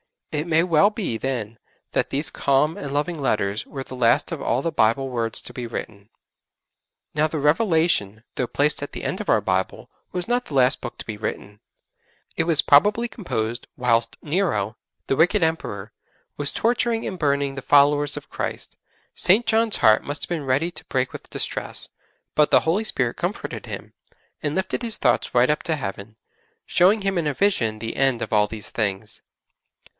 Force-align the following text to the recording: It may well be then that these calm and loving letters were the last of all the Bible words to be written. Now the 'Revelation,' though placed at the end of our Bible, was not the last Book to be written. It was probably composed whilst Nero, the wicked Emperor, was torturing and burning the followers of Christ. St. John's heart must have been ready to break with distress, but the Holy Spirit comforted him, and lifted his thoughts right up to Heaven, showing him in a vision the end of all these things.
It 0.31 0.47
may 0.47 0.63
well 0.63 0.89
be 0.89 1.17
then 1.17 1.59
that 1.91 2.09
these 2.09 2.31
calm 2.31 2.75
and 2.77 2.91
loving 2.91 3.19
letters 3.21 3.65
were 3.67 3.83
the 3.83 3.97
last 3.97 4.31
of 4.31 4.41
all 4.41 4.61
the 4.63 4.71
Bible 4.71 5.09
words 5.09 5.41
to 5.41 5.53
be 5.53 5.67
written. 5.67 6.09
Now 7.13 7.27
the 7.27 7.37
'Revelation,' 7.37 8.23
though 8.35 8.47
placed 8.47 8.81
at 8.81 8.93
the 8.93 9.03
end 9.03 9.19
of 9.21 9.29
our 9.29 9.41
Bible, 9.41 9.91
was 10.11 10.29
not 10.29 10.45
the 10.45 10.53
last 10.55 10.79
Book 10.81 10.97
to 10.99 11.05
be 11.05 11.17
written. 11.17 11.59
It 12.37 12.45
was 12.45 12.61
probably 12.63 13.09
composed 13.09 13.67
whilst 13.75 14.15
Nero, 14.23 14.77
the 15.05 15.17
wicked 15.17 15.43
Emperor, 15.43 15.91
was 16.37 16.53
torturing 16.53 17.05
and 17.05 17.19
burning 17.19 17.53
the 17.53 17.61
followers 17.61 18.15
of 18.17 18.29
Christ. 18.29 18.77
St. 19.13 19.45
John's 19.45 19.77
heart 19.77 20.01
must 20.03 20.23
have 20.23 20.29
been 20.29 20.45
ready 20.45 20.71
to 20.71 20.85
break 20.85 21.11
with 21.13 21.29
distress, 21.29 21.89
but 22.35 22.49
the 22.49 22.61
Holy 22.61 22.85
Spirit 22.85 23.17
comforted 23.17 23.65
him, 23.67 23.93
and 24.41 24.55
lifted 24.55 24.81
his 24.81 24.97
thoughts 24.97 25.35
right 25.35 25.49
up 25.49 25.61
to 25.63 25.75
Heaven, 25.75 26.15
showing 26.65 27.01
him 27.01 27.17
in 27.19 27.27
a 27.27 27.33
vision 27.35 27.77
the 27.77 27.97
end 27.97 28.21
of 28.23 28.31
all 28.33 28.47
these 28.47 28.71
things. 28.71 29.21